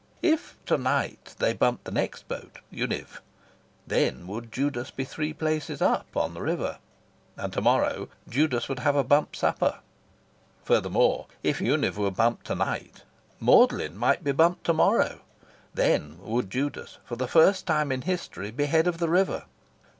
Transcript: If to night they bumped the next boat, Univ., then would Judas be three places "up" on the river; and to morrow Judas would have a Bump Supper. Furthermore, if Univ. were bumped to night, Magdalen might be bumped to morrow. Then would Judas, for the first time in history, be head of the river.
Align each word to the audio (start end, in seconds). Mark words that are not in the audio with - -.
If 0.23 0.57
to 0.65 0.79
night 0.79 1.35
they 1.37 1.53
bumped 1.53 1.83
the 1.83 1.91
next 1.91 2.27
boat, 2.27 2.57
Univ., 2.71 3.21
then 3.85 4.25
would 4.25 4.51
Judas 4.51 4.89
be 4.89 5.03
three 5.03 5.31
places 5.31 5.79
"up" 5.79 6.17
on 6.17 6.33
the 6.33 6.41
river; 6.41 6.79
and 7.37 7.53
to 7.53 7.61
morrow 7.61 8.09
Judas 8.27 8.67
would 8.67 8.79
have 8.79 8.95
a 8.95 9.03
Bump 9.03 9.35
Supper. 9.35 9.77
Furthermore, 10.63 11.27
if 11.43 11.61
Univ. 11.61 11.99
were 11.99 12.09
bumped 12.09 12.47
to 12.47 12.55
night, 12.55 13.03
Magdalen 13.39 13.95
might 13.95 14.23
be 14.23 14.31
bumped 14.31 14.63
to 14.63 14.73
morrow. 14.73 15.19
Then 15.75 16.17
would 16.23 16.49
Judas, 16.49 16.97
for 17.05 17.15
the 17.15 17.27
first 17.27 17.67
time 17.67 17.91
in 17.91 18.01
history, 18.01 18.49
be 18.49 18.65
head 18.65 18.87
of 18.87 18.97
the 18.97 19.07
river. 19.09 19.43